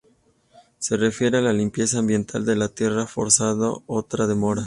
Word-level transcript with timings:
Se 0.79 0.97
refiere 0.97 1.37
a 1.37 1.41
la 1.41 1.53
limpieza 1.53 1.99
ambiental 1.99 2.43
de 2.43 2.55
la 2.55 2.69
tierra 2.69 3.05
forzado 3.05 3.83
otra 3.85 4.25
demora. 4.25 4.59